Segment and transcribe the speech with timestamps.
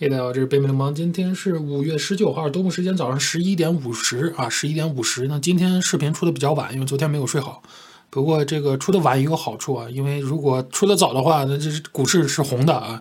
[0.00, 0.92] 大家好，这是北美流氓。
[0.92, 5.28] 今天是五月十九号，东部时间早上十一点五十啊，十一点五十。
[5.28, 7.62] 那今天视频出的比较晚，因为昨天没有睡好。
[8.10, 13.00] 不过这个出的晚也有好处啊，因为如果出的早的话，那这股市是红的啊。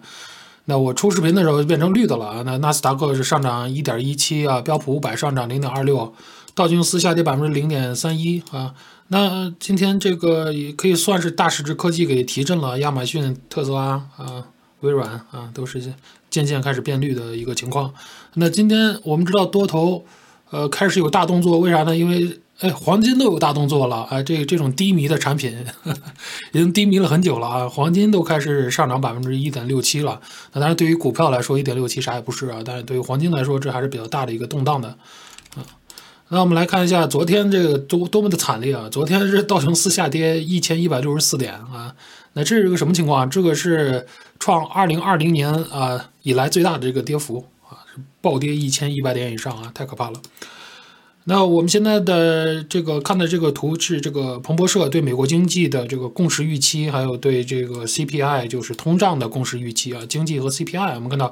[0.65, 2.43] 那我出视频的时候就变成绿的了啊。
[2.45, 6.13] 那纳斯达克是上涨一点一七啊，标普五百上涨零点二六，
[6.53, 8.75] 道琼斯下跌百分之零点三一啊。
[9.07, 14.45] 那今天这个也可以算是大市值科技给提振了，亚马逊、特斯拉啊。
[14.81, 15.81] 微软啊，都是
[16.29, 17.93] 渐渐开始变绿的一个情况。
[18.35, 20.05] 那今天我们知道多头，
[20.51, 21.95] 呃，开始有大动作，为啥呢？
[21.95, 24.21] 因为哎，黄金都有大动作了啊！
[24.21, 25.51] 这这种低迷的产品
[26.53, 30.21] 已经低迷了很久了啊，黄金都开始上涨百分之一点六七了。
[30.53, 34.95] 那当然，对于股票来说，一点六七啥也不是啊，但是对于黄金来说，这还是比较大的一个动荡的。
[36.33, 38.87] 那我们来看一下昨天这个多多么的惨烈啊！
[38.89, 41.93] 昨天是道琼斯下跌一千一百六十四点啊。
[42.31, 43.25] 那这是个什么情况啊？
[43.25, 44.07] 这个是
[44.39, 47.83] 创二零二零年啊以来最大的这个跌幅啊，
[48.21, 50.21] 暴跌一千一百点以上啊，太可怕了。
[51.25, 61.29] 那我们现在的这个看的这个图是这个彭博社对美国经济的这个共识预期，还有对这个 CPI 就是通胀的共识预期啊，经济和 CPI，我们看到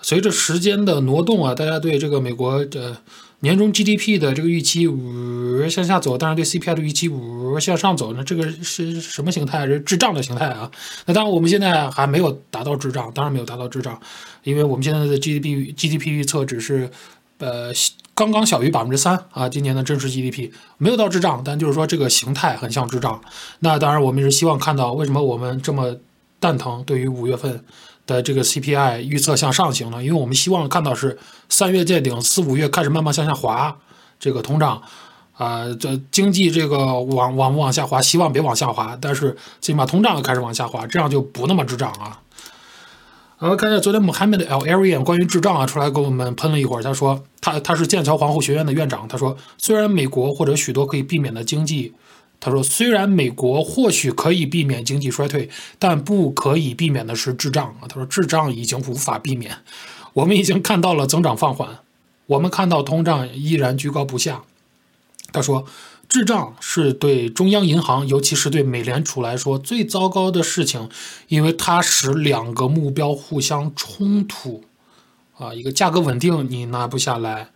[0.00, 2.98] 随着时间的挪动啊，大家对这个美国的。
[3.40, 9.64] 年终 GDP 的这个预期呜向下走，当然对 CPI 的预期呜向上走，那这个是什么形态？
[9.64, 10.68] 是滞胀的形态啊？
[11.06, 14.00] 那当然我们现在还没有达到滞胀，当然没有达到滞胀，
[14.42, 16.90] 因为我们现在的 GDP GDP 预测只是
[17.38, 17.70] 呃
[18.14, 23.20] 刚刚小于百分之三啊，今年的真实 GDP 没有到滞胀，但就是说这个形态很像滞胀。
[23.60, 25.96] 那当然我们是希望看到为什么我们这么
[26.40, 26.82] 蛋疼？
[26.84, 27.64] 对于五月份。
[28.08, 31.18] 的这个 CPI 预测向上行了，因为我们希望看到是
[31.50, 33.76] 三月见顶，四五月开始慢慢向下滑，
[34.18, 34.80] 这个通胀，
[35.36, 42.18] 啊，这经济这个往往不往下滑，希望别往下滑，但是起码通胀开始往下滑，这样就不那么滞胀啊。
[43.36, 51.92] 好，看一下昨天 Mohammed Al Arian 关于滞胀啊出来给我们喷了一会儿，他说他他是剑桥皇后学院的院长，他说虽然美国或者许多可以避免的经济。
[52.40, 59.56] 他说：“虽然美国或许可以避免经济衰退，但不可以避免的是滞胀啊。”他说：“滞胀已经无法避免，
[60.12, 61.80] 我们已经看到了增长放缓，
[62.26, 64.42] 我们看到通胀依然居高不下。”
[65.32, 65.66] 他说
[66.08, 70.88] ：“滞胀是对中央银行，尤其是对美联储来说最糟糕的事情，
[71.26, 74.62] 因为它使两个目标互相冲突
[75.36, 77.50] 啊，一个价格稳定你拿不下来，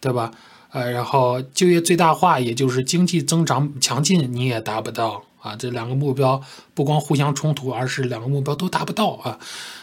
[0.00, 0.32] 对吧？”
[0.74, 5.54] 呃，然后就业最大化，也就是经济增长强劲，你也达不到啊。
[5.54, 6.42] 这两个目标
[6.74, 9.38] 不光互相冲突，而是两个目标都达不到啊。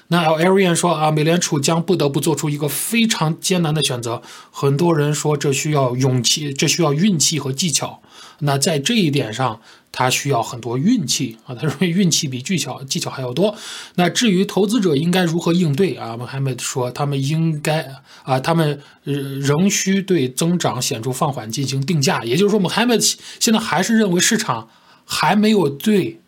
[0.10, 4.22] 那 Arian 说啊，美联储将不得不做出一个非常艰难的选择。
[4.52, 8.02] 很多人说这需要勇气，这需要运气和技巧。
[8.42, 9.60] 那在这一点上。
[9.94, 13.54] 他需要很多运气啊，他认为运气比技巧技巧还要多。
[13.96, 17.94] 那至于投资者应该如何应对啊我们还没说，他们应该
[18.24, 22.24] 啊，他们仍需对增长显著放缓进行定价。
[22.24, 24.70] 也就是说我们还没现在还是认为市场
[25.04, 26.22] 还没有对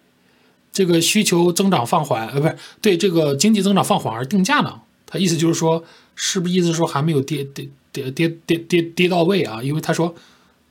[0.74, 4.82] 这个需求增长放缓，呃，不是对这个经济增长放缓而定价呢？
[5.06, 5.82] 他意思就是说，
[6.16, 9.64] 是不是意思说还没有跌跌跌跌跌跌跌到位啊？
[9.64, 10.14] 因为他说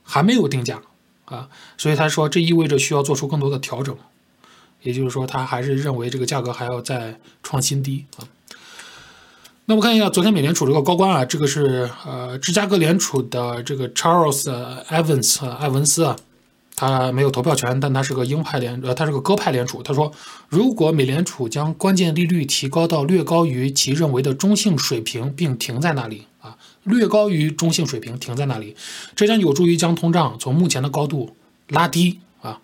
[0.03, 0.79] 还没有定价。
[1.33, 3.97] 啊，所以他说这意味着需要做出更多的调整，
[4.83, 8.27] 也就是说他还是认为这个价格还要再创新低啊。
[9.65, 14.43] 那我看一下昨天美联储这个高官啊，这个是呃芝加哥联储的这个 Charles
[14.89, 16.15] Evans 艾文斯啊，
[16.75, 19.83] 他没有投票权，但他是个鹰派联呃他是个鸽派联储。
[19.83, 20.11] 他说，
[20.49, 26.57] 如果美联储将关键利率提高到略高于其认为的中性水平，并停在那里啊。
[26.83, 28.75] 略高于中性水平，停在那里，
[29.15, 31.35] 这将有助于将通胀从目前的高度
[31.69, 32.59] 拉低啊。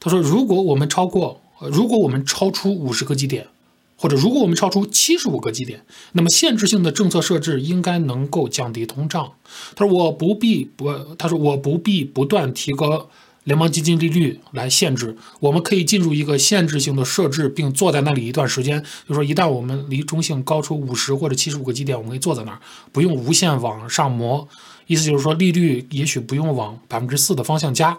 [0.00, 3.48] 他说，如果我们超过，如果我们超出五十个基点，
[3.96, 9.32] 或者如果我们超出七十五个基点，那么限制性的政策设置应该能够降低通胀。
[9.74, 13.10] 他说，我不必不，他说我不必不断提高。
[13.48, 18.84] 联邦基金利率来限制，我们可以进入一个限制性的设置，并坐在那里一段时间。
[19.08, 22.60] 就说一旦我们离中性高出五十或者七十五个基点，我们可以坐在那儿，
[22.92, 24.46] 不用无限往上磨。
[24.86, 27.98] 意思就是说，利率也许不用往百分之四的方向加。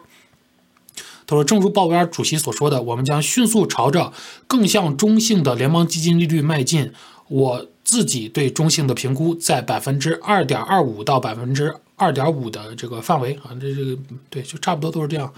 [1.26, 4.14] 他说，正如鲍威尔主席所说的，我们将迅速朝着
[4.46, 6.92] 更向中性的联邦基金利率迈进。
[7.28, 11.76] 我自己对中性的评估在百分之二点二五到百分之。
[12.00, 13.98] 二点五的这个范围啊，这这个
[14.30, 15.32] 对，就差不多都是这样。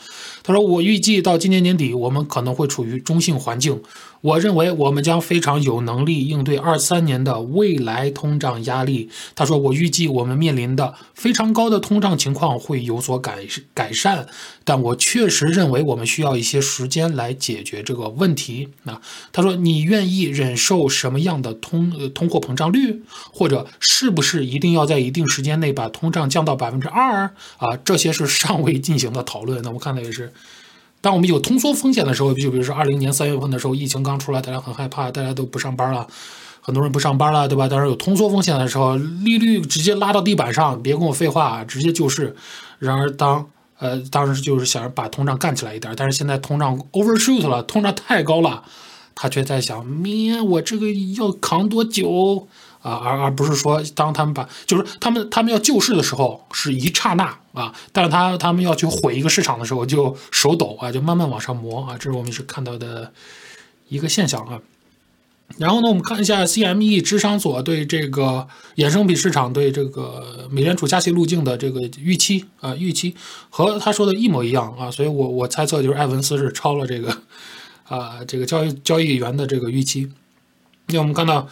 [0.44, 3.81] 他说，我预计到今年年底，我们可能会处于中性环境。
[4.21, 9.09] 我认为我们将非常有能力应对二三年的未来通胀压力。
[9.33, 13.39] 他说，我预计我们面临的非常高的通胀情况会有所改
[13.73, 14.27] 改善，
[14.63, 18.69] 但我确实认为我们需要一些时间来解决这个问题。
[18.85, 19.01] 啊，
[19.31, 23.01] 他说，你愿意忍受什么样的通呃通货膨胀率，
[23.33, 27.75] 或者是不是一定要在一定时间内把通胀降到百分之二啊？
[27.83, 29.63] 这些是尚未进行的讨论。
[29.63, 30.31] 那我看到也是。
[31.01, 36.06] 当我们有通缩风险的时候，就比如说二零年三月份的时候，疫情刚出来，大家很害怕，大家都不上班了，
[36.62, 37.68] 很多人不上班了，对吧？
[37.68, 42.36] 当时有通缩风险的时候，利率直接拉到地板上，别跟我废话，直接救市。
[42.77, 43.50] 然而当
[43.80, 48.63] 呃当时就是想把通胀干起来一点，但是现在通胀 overshoot 了，通胀太高了，
[49.15, 50.88] 他却在想，咩，我这个
[51.18, 52.48] 要扛多久？
[52.81, 63.12] 啊，而而不是说，当他们把，就是他们他们要救市的时候，是一刹那啊，但是他他们要去毁一个市场的时候，就手抖啊，就慢慢往上磨啊，这是我们是看到的
[63.88, 64.60] 一个现象啊。
[65.60, 68.48] 然后呢，我们看一下 CME 智商所对这个
[68.78, 73.16] 衍生品市场对这个美联储加息路径的这个预期啊，预期
[73.51, 77.16] 和他说的一模一样啊，所以我我猜测就是艾文斯是超了这个
[77.88, 80.10] 啊这个交易交易员的这个预期。
[80.88, 81.48] 那我们看到。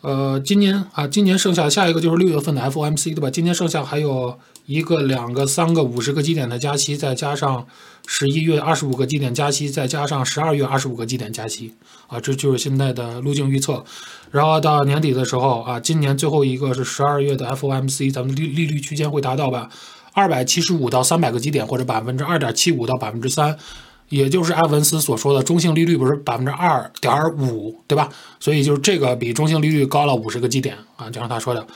[0.00, 3.28] 呃，今年啊，今年剩下下一个就是六月份的 FOMC，对吧？
[3.28, 7.66] 今年剩下还有一个、两个、三个五十个基点的加息，再加上
[8.06, 11.74] 十一月二十五个基点加息，再加上十二月二十五个基点加息，
[12.06, 13.84] 啊，这就是现在的路径预测。
[14.30, 19.68] 然后到年底的时候啊，今年最后一个是十二月的 FOMC，咱们利利率区间会达到吧，
[20.12, 23.58] 二百七十五到三百个基点，或者百分之二点七五到百分之三。
[24.08, 28.08] 也就是埃文斯所说的中性利率不是百分之二点五，对吧？
[28.40, 31.66] 所以就是这个比中性利率高了五十个基点啊，就像他说的。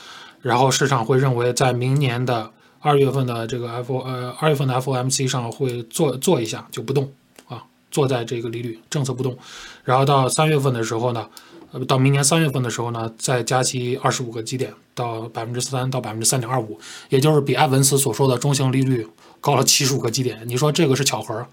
[0.41, 7.09] 然后市场会认为在明年的二月份的这个 F 呃二月份的 FOMC 上会做做一下就不动
[7.47, 9.37] 啊，坐在这个利率政策不动。
[9.85, 11.25] 然后到三月份的时候呢，
[11.71, 16.77] 呃到明年三月份的时候呢，再加息二十五个基点到百分之三到百分之三点二五，
[17.07, 19.07] 也就是比埃文斯所说的中性利率
[19.39, 20.41] 高了七十五个基点。
[20.45, 21.45] 你说这个是巧合？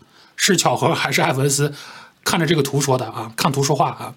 [0.43, 1.73] 是巧合还是艾文斯
[2.25, 3.31] 看着这个图说的啊？
[3.37, 4.15] 看图说话啊。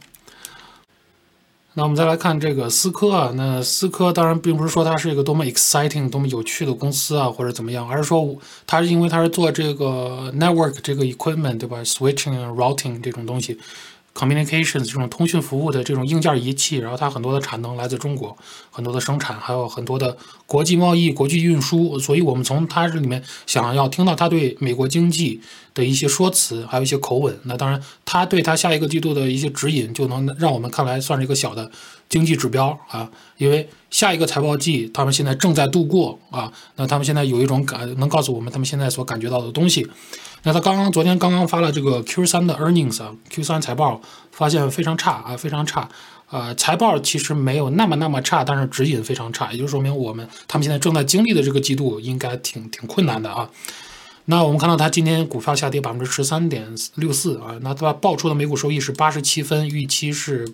[1.73, 13.59] 那我们再来看这个思科啊，那思科当然并不是说它是一个多么 exciting、多么有趣的公司啊，或者怎么样，而是说它是因为它是做这个 network 这个 equipment 对吧？switching、routing 这种东西。
[14.13, 18.37] Communications 这种通讯服务的这种硬件仪器，然后它很多的产能来自中国，
[18.69, 20.15] 很多的生产，还有很多的
[20.45, 25.41] 国际贸易、国际运输，所以我们从它这里面想要听到它对美国经济
[25.73, 27.37] 的一些说辞，还有一些口吻。
[27.43, 31.71] 那当然，它对它下一个季度的一些指引，就能让我们看来算是一个小的
[32.07, 39.87] 经济指标啊，因为下一个财报季他们现在正在度过啊，那他们现在有一种感，能告诉我们他们现在所感觉到的东西。
[40.45, 44.01] 那他刚刚昨天刚刚发了这个 Q 三的 earnings 啊，Q 三财报
[44.31, 45.87] 发现非常差啊，非常差。
[46.29, 53.49] 呃，财报其实没有那么那么差，但是指引非常差，也就说明我们他们现在正在经历的这个季度应该挺挺困难的啊。
[54.25, 60.45] 那我们看到它今天股票下跌百分之十三点六四啊，那它报出的每股收益是八十七分，预期是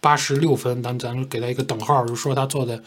[0.00, 2.82] 八十六分，咱咱给它一个等号，就说它做的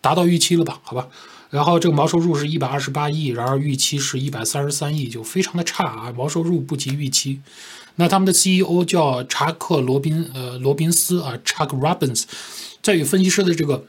[0.00, 0.80] 达到预期了吧？
[0.82, 1.06] 好吧。
[1.50, 7.40] 然后这个毛收入是一百二十八亿，然而预期是一百三十三亿，就非常的差啊，毛收入不及预期。
[7.96, 12.24] 那他们的 CEO 叫查克罗宾，呃，罗宾斯啊，Chuck Robbins，
[12.82, 13.86] 在与分析师的这个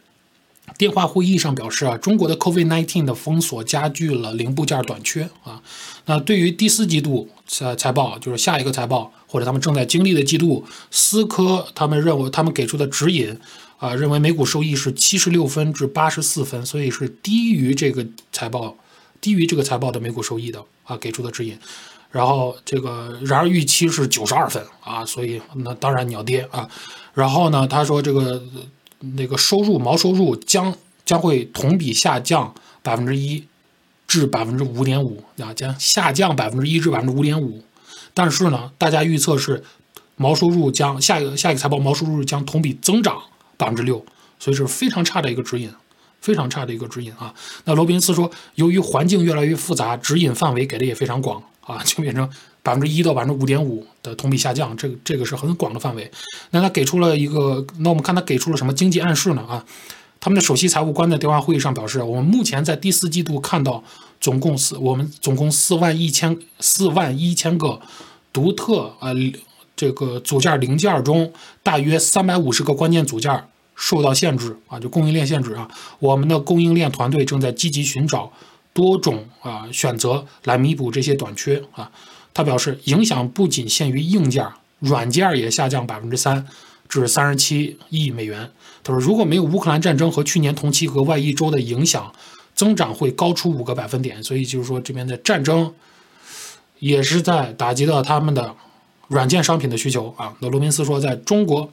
[0.77, 5.61] 电话会议上表示啊，中国的 COVID-19 的封锁加剧了零部件短缺啊。
[6.05, 13.37] 那对于第四季度财财报，就是下一个财报或者他们正在经历的季度，思科他们认为他们给出的指引。
[13.79, 18.75] 啊，认为每股收益是七十六分至八十四分，所以是低于这个财报，
[19.21, 21.57] 低于这个财报的每股收益的啊，给出的指引。
[22.11, 26.69] 然后这个，然而预期是九十二分啊，所以那当然你要跌啊。
[27.13, 28.43] 然后呢，他说这个
[28.99, 33.45] 那个收入毛收入将将会同比下降百分之一
[34.07, 37.63] 至百分之五点五啊，将下降百分之一至百分之五点五。
[38.13, 39.63] 但是呢，大家预测是
[40.17, 43.21] 毛收入将下一个下一个财报毛收入将同比增长。
[43.59, 44.01] 百分之六，
[44.39, 45.69] 所以是非常差的一个指引，
[46.21, 47.33] 非常差的一个指引啊。
[47.65, 52.27] 那罗宾斯说，由于环境越来越复杂，指引范围给的也非常广啊， 就变成
[52.63, 56.09] 百分之一到百分之五点五的同比下降，这个这个是很广的范围。
[56.51, 59.41] 那他给出了一个，那我们看他给出了什么经济暗示呢？
[59.41, 59.65] 啊，
[60.21, 63.83] 他们的首席财务官在电话会议上表示，我们目前在第四季度看到
[64.21, 67.81] 总共四，我们总共四万一千四万一千个
[68.31, 69.13] 独特呃。
[69.79, 71.31] 这个组件零件中，
[71.63, 73.31] 大约三百五十个关键组件
[73.75, 75.65] 受到限制啊，就供应链限制啊。
[75.99, 78.29] 我们的供应链团队正在积极寻找
[78.73, 81.89] 多种啊选择来弥补这些短缺啊。
[82.33, 84.45] 他表示，影响不仅限于硬件，
[84.79, 86.45] 软件也下降百分之三，
[86.89, 88.51] 至三十七亿美元。
[88.83, 92.13] 他说，如果没有乌克兰战争和去年同期额外一周的影响，
[92.53, 94.21] 增长会高出五个百分点。
[94.21, 95.73] 所以就是说，这边的战争
[96.79, 98.53] 也是在打击到他们的
[99.09, 100.33] 软件商品的需求啊。
[100.39, 101.69] 那罗宾斯说，在中国，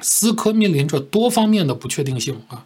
[0.00, 2.64] 思科面临着多方面的不确定性啊。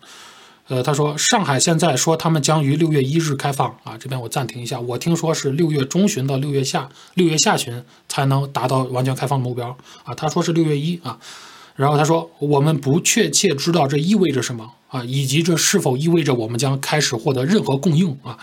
[0.68, 11.18] 呃，他说上海现在说他们将于六月一日开放啊，这边我暂停一下，我听说是六月中旬到六月下六月下旬才能达到完全开放的目标啊，他说是六月一啊，
[11.74, 18.38] 然后他说我们不确切知道这意味着什么啊，以及这是否意味着我们将开始获得任何供应啊，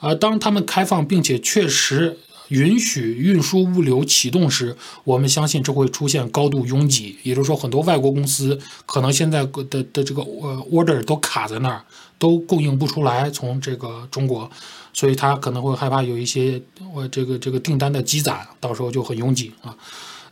[0.00, 2.18] 而，当他们开放并且确实。
[2.54, 8.56] 允许运输物流启动时，我们相信这会出现高度拥挤，也就是说，很多外国公司
[8.86, 11.82] 可能现在的的这个呃 order 都卡在那儿，
[12.16, 14.48] 都供应不出来从这个中国，
[14.92, 16.62] 所以他可能会害怕有一些
[16.94, 19.74] 呃这个这个订单的积攒，到时候就很拥挤啊。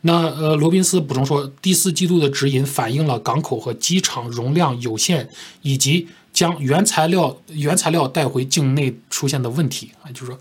[0.02, 5.29] 那呃罗宾斯补充说，第四季度的指引反映了港口和机场容量有限，
[5.62, 10.38] 以及将原材料原材料带回境内出现的问题啊，就是说。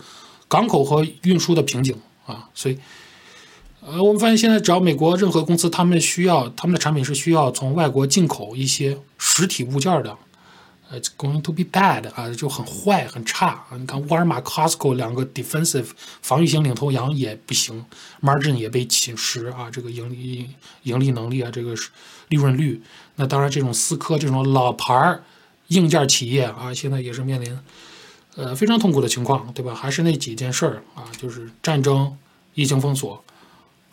[0.52, 2.78] 港口和运输的瓶颈啊，所以，
[3.80, 10.14] 呃，我们发现现在只要美国任何公司，他们需要他们的产品是需要从外国进口一些实体物件的，
[10.90, 13.78] 呃，going to be bad 啊，就很坏很差啊。
[13.80, 15.88] 你看沃尔玛、Costco 两个 defensive
[16.22, 17.86] 防御型领头羊也不行
[18.22, 20.50] ，margin 也被侵蚀啊，这个盈利
[20.84, 21.74] 盈利能力啊，这个
[22.28, 22.82] 利润率。
[23.16, 25.18] 那当然，这种思科这种老牌
[25.68, 27.58] 硬件企业啊，现在也是面临。
[28.36, 29.76] 呃，非常痛苦的情况，对吧？
[29.76, 32.18] 还是那几件事儿啊，就是战争、
[32.54, 33.22] 疫情封锁，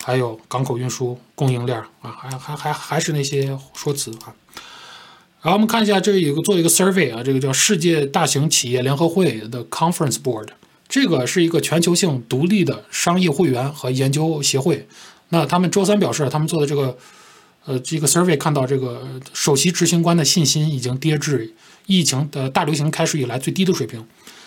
[0.04, 4.33] 还有港口运输、供应链啊，还还还还是那些说辞啊。
[5.42, 10.49] 然后我们看一下，这有个做一个 survey 啊，这个叫世界大型企业联合会的 Conference Board，
[10.88, 14.87] 这个是一个全球性独立的商业会员和研究协会。
[15.28, 16.97] 那他们周三表示，他们做的这个
[17.68, 21.52] 呃这个 survey 看到这个首席执行官的信心已经跌至
[21.84, 24.02] 疫情的大流行开始以来最低的水平。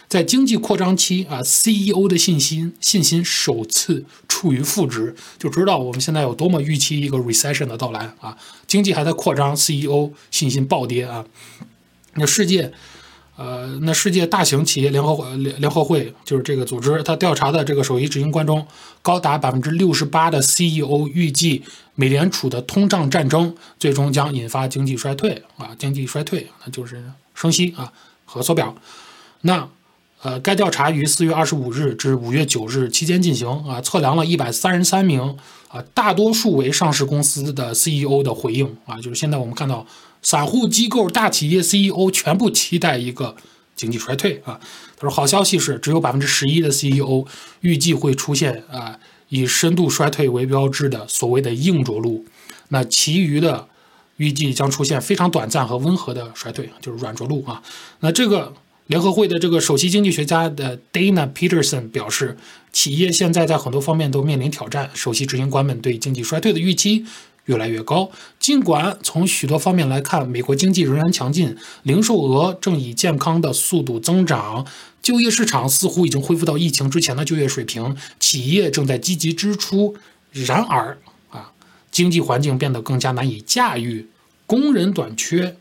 [0.09, 8.35] 在经济扩张期啊，CEO 的信心信心首次处于负值，就知道我们现在有多么预期一个 recession 的到来啊。
[8.67, 11.23] 经济还在扩张，CEO 信心暴跌啊。
[12.15, 12.73] 那世界，
[13.41, 18.67] 呃，那世界大型企业联合会联联合会就是这个组织，它调查的这个首席执行官中，
[19.01, 21.63] 高达百分之六十八的 CEO 预计
[21.95, 27.91] 美联储的通胀战争最终将引发经济衰退啊，经济衰退那就是升息啊
[28.25, 28.75] 和缩表，
[29.41, 29.67] 那。
[30.23, 35.19] 呃，该调查于四月二十五日至五月九日期间进行啊，测量了一百三十三名
[35.67, 39.83] 啊，大多数为上市公司的 CEO 的回应啊，就是现在我们看到
[40.21, 43.35] 散户机构、大企业 CEO 全部期待一个
[43.75, 44.59] 经济衰退啊。
[44.97, 47.25] 他说，好消息是只有百分之十一的 CEO
[47.61, 48.99] 预计会出现啊
[49.29, 52.25] 以深度衰退为标志的所谓的硬着陆，
[52.69, 53.67] 那其余的
[54.17, 57.61] 预计将出现非常短暂和温和的衰退，就是软着陆啊。
[57.99, 58.53] 那这个。
[58.87, 62.35] 联合会的这个首席经济学家的 Dana Peterson 表示，
[62.73, 64.89] 企业现在在很多方面都面临挑战。
[64.93, 67.05] 首席执行官们对经济衰退的预期
[67.45, 68.09] 越来越高。
[68.39, 74.65] 尽管从许多方面来看，美国经济仍然强劲，零售额正以健康的速度增长，
[75.01, 79.95] 就业市场似乎已经恢复到疫情之前的就业水平，企业正在积极支出。
[80.31, 80.97] 然而，
[81.29, 81.51] 啊，
[81.91, 84.07] 经济环境变得更加难以驾驭，
[84.45, 85.57] 工人短缺。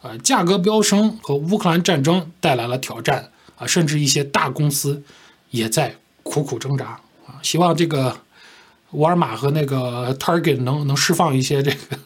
[0.00, 5.02] 啊，价格飙升和乌克兰战争带来了挑战啊，甚至一些大公司
[5.50, 7.40] 也在苦苦挣扎啊。
[7.42, 8.20] 希望这个
[8.94, 11.98] 沃尔玛和那个 Target 能能释放一些这个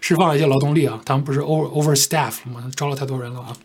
[0.00, 2.70] 释放一些劳动力啊，他们不是 over overstaff 吗？
[2.76, 3.56] 招了太多人了啊。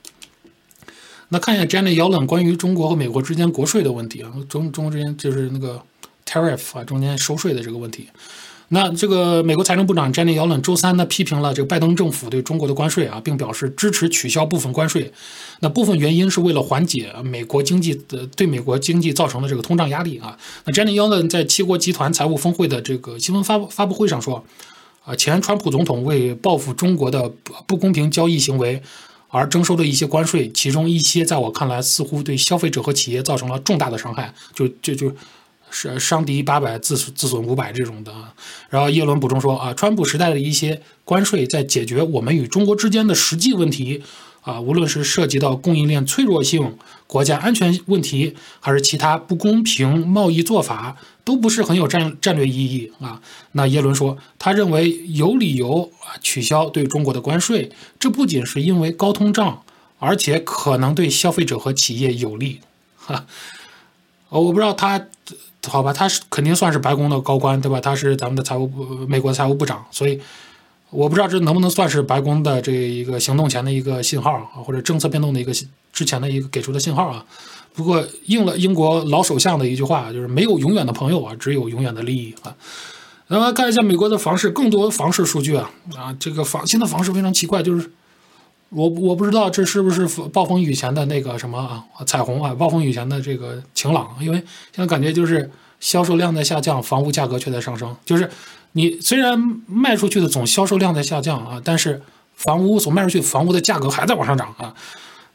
[1.30, 5.82] 那看一下 Jenny Yellen 关于中国和美国之间国税的问题啊，中中国之间就是那个
[6.26, 8.10] tariff 啊，中间收税的这个问题。
[8.72, 15.12] 那这个美国财政部长 Janet Yellen 周三呢批评了这个拜登政府对中国的关税啊，并表示支持取消部分关税。
[15.62, 20.38] 那部分原因是为了缓解美国经济的对美国经济造成的这个通胀压力啊。
[20.66, 24.46] 那 Janet Yellen 在七国集团财务峰会的这个新闻发发布会上说，
[25.04, 27.28] 啊，前川普总统为报复中国的
[27.66, 28.80] 不公平交易行为
[29.30, 34.32] 而征收的一些关税，其中一些在我看来似乎对消费者和企业造成了重大的伤害。
[34.54, 35.12] 就就就。
[35.72, 38.14] 是伤敌八百，自自损五百这种的。
[38.70, 44.04] 然后耶伦补充说啊，川普时代的一些关税在解决我们与中国之间的实际问题
[44.42, 53.22] 啊，无论是涉及到供应链脆弱性、国家安全问题，还是其他不公平贸易做法，都不是很有战战略意义啊。
[53.52, 59.64] 那耶伦说，他认为有理由啊取消对中国的关税，这不仅是因为高通胀，
[60.00, 62.60] 而且可能对消费者和企业有利。
[62.96, 63.26] 哈，
[64.30, 65.08] 我不知道他。
[65.68, 67.82] 好吧，他是肯定算是白宫的高官，对吧？
[67.82, 70.20] 他是咱们的财务部，美国财务部长，所以
[70.90, 75.54] 我不知道这能不能算是白宫的这一个行动前的一个信号啊，或者政策变动的一个
[75.92, 77.26] 之前的一个给出的信号啊。
[77.74, 82.56] 不过应了英国老首相的一句话，就是没有永远的朋友啊，只有永远的利益啊。
[83.28, 87.92] 那么看一下美国的房市，更多房市数据啊啊，这个房现在房市非常奇怪，就是
[88.70, 95.50] 我我不知道这是不是暴风雨前的那个什么啊彩虹啊，暴风雨前的这个晴朗，因为现在感觉就是。
[95.82, 97.96] 销售量在下降，房屋价格却在上升。
[98.04, 98.30] 就是
[98.74, 102.02] 你虽然卖出去的总销售量在下降啊，但是
[102.36, 104.76] 房屋所卖出去房屋的价格还在往上涨啊。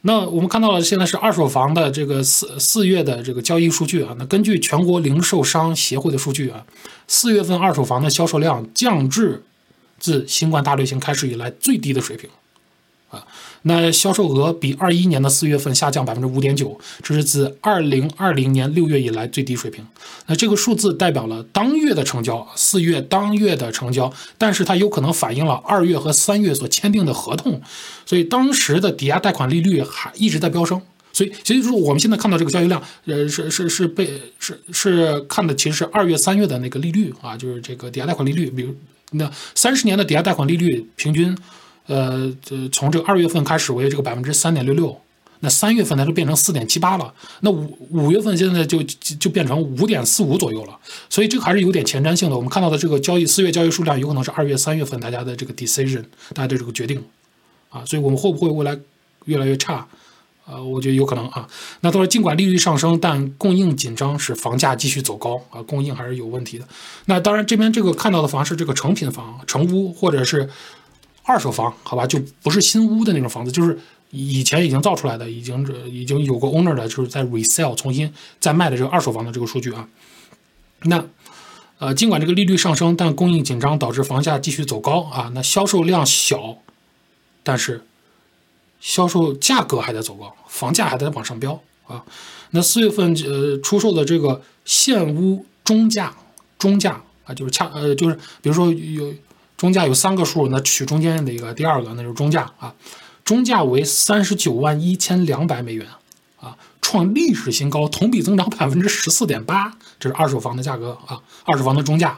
[0.01, 4.15] 那我们看到了现在是二手房的这个四四月的这个交易数据啊。
[4.19, 6.63] 那根据全国零售商协会的数据啊，
[7.07, 9.43] 四月份二手房的销售量降至
[9.97, 12.29] 自新冠大流行开始以来最低的水平。
[13.67, 19.83] 那销售额比二一年的四月份下降百分之五点九，这是自二零二零年六月以来最低水平。
[20.27, 27.59] 那这个数字代表了当月的成交，四月当月的成交，但是它有可能反映了二月和三月所签订的合同，
[28.05, 30.79] 所以当时的抵押贷款利率还一直在飙升。
[31.11, 38.75] 所以，其实说我们现在看到这个交易量，呃，是是是被是是看的其实是二月三月的那个利率啊，就是这个抵押贷款利率，比如
[39.13, 41.35] 那三十年的抵押贷款利率平均。
[41.87, 44.99] 呃，这从这个二月份开始为这个百分之三点六六，
[45.41, 52.35] 那三月份它就变成四点七八了，那五五月份现在就就变成五点四五左右了，所以这个还是有点前瞻性的。
[52.35, 57.03] 我们看到的这个交易四月交易数量有可能是二月三月份大家的这个 decision，大家的这个决定
[57.69, 58.75] 啊，所以我们会不会未来
[59.25, 59.85] 越来越差？
[60.47, 61.47] 呃，我觉得有可能啊。
[61.81, 66.67] 那他说，尽管利率上升，但供应紧张使房价继续走高啊，供应还是有问题的。
[67.05, 70.49] 那当然，这边这个看到的房是这个成品房、成屋或者是。
[71.27, 73.75] 二手房，好吧，就不是新屋的那种房子，就是
[74.11, 79.89] 以前已经造出来的，已经这已经有过 owner 的，就是在 resell 重新再卖的这个二手房的这个数据啊。
[80.83, 81.03] 那
[81.79, 85.31] 呃，尽管这个利率上升，但供应紧张导致房价继续走高啊。
[85.33, 86.59] 那销售量小，
[87.41, 87.83] 但是
[88.79, 92.05] 销售价格还在走高，房价还在往上飙啊。
[92.51, 96.15] 那四月份呃出售的这个现屋中价，
[96.59, 99.11] 中价啊，就是恰呃就是比如说有。
[99.57, 102.73] 中价有三个数，那取中间的一个第二个，那就是中价啊。
[103.23, 105.87] 中价为三十九万一千两百美元
[106.39, 109.75] 啊，创历史新高，同比增长百分之十四点八。
[109.99, 112.15] 这是二手房的价格啊，二手房的中价。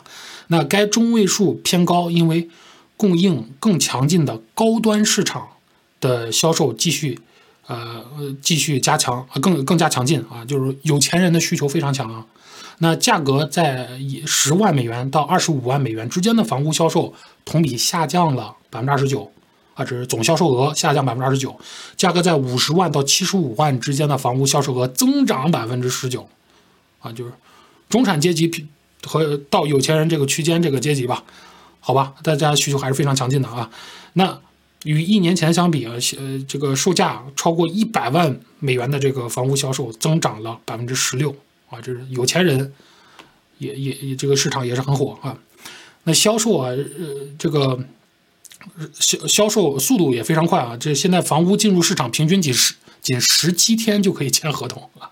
[0.47, 2.49] 那该中位数偏高，因为
[2.97, 5.47] 供应更强劲的高端市场
[6.01, 7.19] 的销售继续
[7.67, 8.03] 呃
[8.41, 12.25] 继续加强啊，更更加强劲啊，就是有钱人的需求非常强啊。
[12.79, 13.89] 那价格在
[14.25, 19.31] 十万美元到二十五万美元之间的房屋销售同比下降了百分之二十九，
[19.73, 21.59] 啊，这是总销售额下降百分之二十九。
[21.95, 26.29] 价格在五十万到七十五万之间的房屋销售额增长百分之十九，
[26.99, 27.31] 啊，就是
[27.89, 28.67] 中产阶级
[29.03, 31.23] 和到有钱人这个区间这个阶级吧，
[31.79, 33.67] 好吧，大家需求还是非常强劲的啊。
[34.13, 34.39] 那
[34.83, 41.35] 与一年前相比啊，呃，这个售价超过一百万美元的这个房屋销售增长了百分之十六。
[41.69, 42.73] 啊，这是有钱人，
[43.57, 45.37] 也也也这个市场也是很火啊。
[46.05, 47.77] 那销售啊，呃，这个
[48.93, 50.77] 销销售速度也非常快啊。
[50.77, 55.11] 这现在房屋进入市场平均仅十仅十七天就可以签合同啊。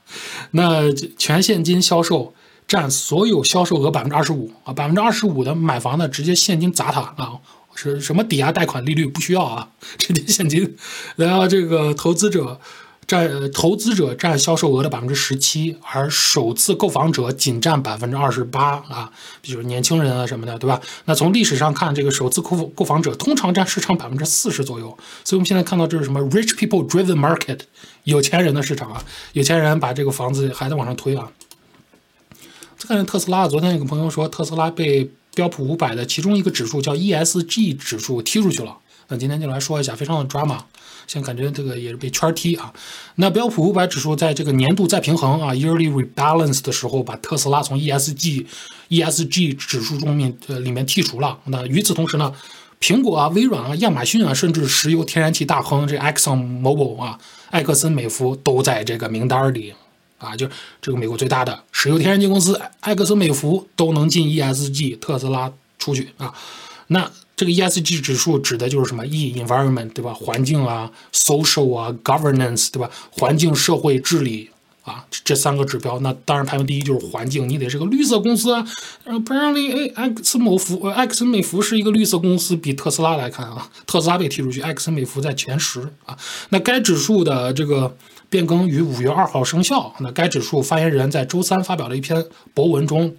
[0.51, 2.33] 那全现金销售
[2.65, 7.33] 占所有销售额百分之二十五啊，百分之二十五的买房的直接现金砸他啊，
[7.75, 10.75] 是什么抵押贷款利率不需要啊，直接现金。
[11.15, 12.59] 然后这个投资者。
[13.07, 19.11] 占投资者占销售额的百分之十七，而首次购房者仅占百分之二十八啊，
[19.41, 20.81] 比如年轻人啊什么的，对吧？
[21.05, 24.87] 那从历史上看，这个首次购购房者通常占市场百分之四十左右，
[25.23, 27.59] 所以我们现在看到这是什么 rich people driven market，
[28.05, 31.29] 有钱人的市场啊，有钱人把这个房子还在往上推啊。
[32.75, 38.75] 再看特斯拉，昨天有个朋友说特斯拉被标普五百的其中一个指数叫 ESG 指数踢出去了，
[39.09, 40.57] 那今天就来说一下，非常的 drama。
[41.07, 42.73] 现在感觉这个也是被圈踢啊。
[43.17, 48.45] 那标普五百指数在这个年度再平衡啊 （yearly rebalance） 的时候，把特斯拉从 ESG
[48.89, 51.37] ESG 指数中面呃里面剔除了。
[51.45, 52.33] 那与此同时呢，
[52.81, 57.19] 苹果啊、微软啊、亚马逊啊，甚至石油天然气大亨这 Exxon Mobil 啊、
[57.51, 59.75] 埃克森美孚都在这个名单里
[60.17, 60.47] 啊，就
[60.81, 66.33] 这个美国最大的石油天然气公司埃克森美孚都能进 ESG，特斯拉出去啊。
[66.87, 70.13] 那这个 ESG 指数指的就是什么？E environment 对吧？
[70.13, 72.89] 环境啊，social 啊，governance 对吧？
[73.11, 74.49] 环境、社会治理
[74.85, 75.99] 啊，这三个指标。
[75.99, 78.65] 那当然排名第一就是环境，你得是个绿色公司啊。
[79.05, 86.17] Apparently，哎，埃克森美孚，埃克森美孚是一个绿色公司，比特斯拉来看啊，特斯拉被踢出去，埃克森美孚在前十啊。
[86.49, 87.97] 那该指数的这个
[88.29, 89.93] 变更于五月二号生效。
[89.99, 93.15] 那该指数发言人在周三发表了一篇博文中。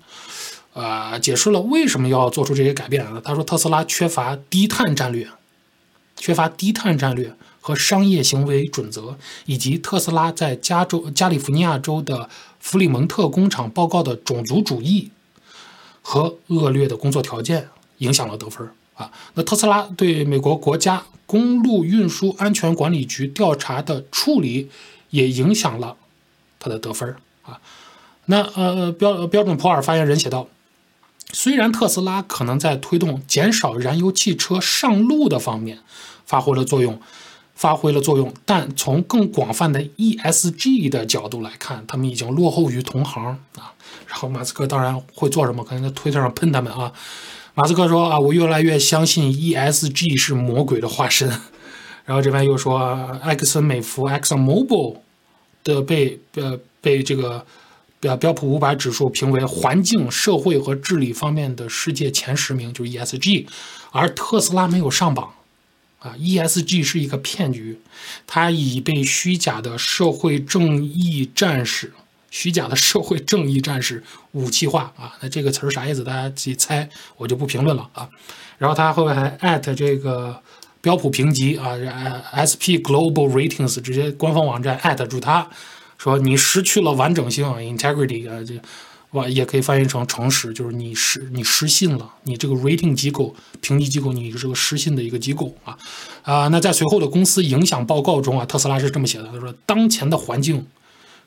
[0.78, 3.02] 呃，解释了为什么要做出这些改变。
[3.24, 5.26] 他说，特斯拉缺乏低碳战略，
[6.16, 7.34] 缺乏低碳战略
[7.66, 15.10] 和商业行为准则，以及特斯拉在加州、加利福尼亚州的弗里蒙特工厂报告的种族主义
[16.00, 19.10] 和恶劣的工作条件影响了得分啊。
[19.34, 24.70] 那特斯拉对美国国家公路运输安全管理局调查的处理
[25.10, 25.96] 也影响了
[26.60, 27.58] 他的得分啊。
[28.26, 30.46] 那呃，标标准普尔发言人写道。
[31.32, 35.80] 虽然特斯拉可能在推动减少燃油汽车上路的方面
[36.24, 37.00] 发挥了作用，
[37.56, 43.72] 发挥了作用，但从更广泛的 ESG 的角度来看，他们已经落后于同行啊。
[44.06, 45.64] 然后马斯克当然会做什么？
[45.64, 46.92] 可能在推特上喷他们啊。
[47.54, 51.28] 马斯克说啊，我越来越相信 ESG 是魔鬼的化身。
[52.06, 52.78] 然后这边又说，
[53.22, 54.98] 埃克森美孚 （Exxon Mobile
[55.64, 57.44] 的被呃被这个。
[57.98, 63.46] 标标普五百指数评为环境、社会和治理方面的世界前十名，就是 ESG，
[63.90, 65.32] 而特斯拉没有上榜，
[66.06, 67.78] 啊，ESG 是一个骗局，
[68.26, 71.92] 它已被虚假的社会正义战士、
[72.30, 76.04] 虚假的社会正义战士武器化啊，那这个词儿啥意思？
[76.04, 78.08] 大家自己猜，我就不评论了啊。
[78.58, 80.40] 然后他后面还艾特这个
[80.80, 81.74] 标普评级啊
[82.38, 85.48] ，SP Global Ratings 直接官方网站艾特住他。
[85.98, 88.54] 说你失去了完整性，integrity 啊，这
[89.28, 95.78] 也可以翻译成诚实，就是你失你失信了，你这个 rating 机构评级机构，你是个失信的一个机构啊
[96.22, 96.48] 啊。
[96.48, 100.66] 那在随后的公司影响报告中啊，特斯拉是这么写的，他说当前的环境、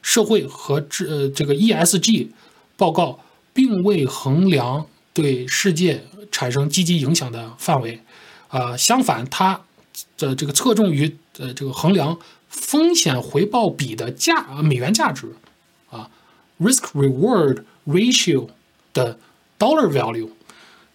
[0.01, 2.27] 社会和这呃这个 ESG
[2.75, 3.19] 报告
[3.53, 7.99] 并未衡量对世界产生积极影响的范围
[8.49, 9.61] 啊，相反，它
[10.17, 12.17] 的这个侧重于呃这个衡量。
[12.51, 15.31] 风险回报比的价美元价值
[15.91, 16.09] 啊
[16.59, 18.47] ，risk reward ratio
[18.93, 19.17] 的
[19.57, 20.29] dollar value，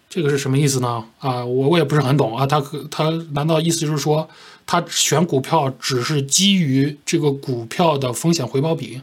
[0.09, 1.05] 这个是什么意思呢？
[1.19, 2.45] 啊，我我也不是很懂啊。
[2.45, 4.29] 他他难道意思就是说，
[4.65, 9.01] 他选股票只是基于这个股票的风险回报比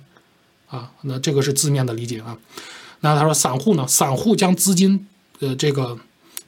[0.68, 0.90] 啊？
[1.02, 2.38] 那这个是字面的理解啊。
[3.00, 3.86] 那他说散户呢？
[3.86, 5.06] 散户将资金
[5.40, 5.98] 呃这个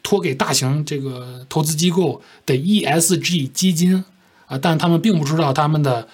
[0.02, 4.04] 托给大型这个投资机构的 ESG 基金。
[4.46, 6.06] 啊，但他们并不知道他们的，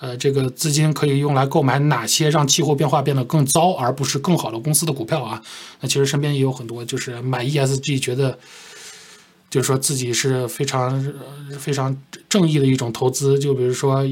[0.00, 5.42] 呃，这个资金可以用来购买哪些让气候变化变得更糟，而不是更好的公司的股票啊。
[5.80, 8.38] 那其实身边也有很多，就是买 ESG，觉得
[9.50, 10.98] 就是说自己是非常
[11.58, 11.94] 非常
[12.30, 13.38] 正义的一种投资。
[13.38, 14.02] 就比如说，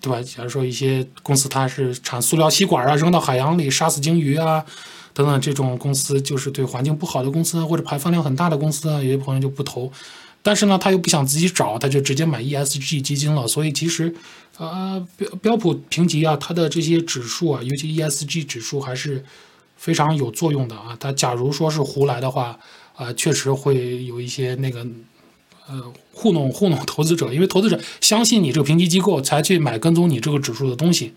[0.00, 0.20] 对吧？
[0.22, 4.62] 假如说一些公司它是产塑料吸管啊，扔到海洋里杀死鲸鱼啊，
[5.14, 9.90] 等等，这种公司就是对环境不好的公司或者排放量很大的公司啊，有些朋友就不投。
[10.42, 13.46] 但是呢，他又不想自己找，他就直接买 ESG 基金了。
[13.46, 14.14] 所以其实，
[14.56, 19.22] 呃，标标普评级啊，它的这些指数啊，尤其 ESG 指数还是
[19.76, 20.96] 非常有作用的啊。
[20.98, 22.58] 它假如说是胡来的话，
[22.96, 24.86] 啊，确实会有一些那个，
[25.68, 31.12] 呃，糊弄糊弄投资者，因为投资者相信你这个评级机构才去买跟踪你这个指数的东西，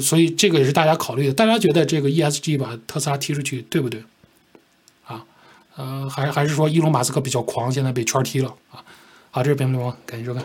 [0.00, 1.32] 所以这个也是大家考虑的。
[1.32, 4.02] 大家觉得这个 ESG 把特斯拉踢出去，对不对？
[5.78, 8.82] 呃，还还是说伊隆马斯克比较狂，现在被圈踢了啊。
[9.30, 10.44] 好，这是本内容，感谢收看。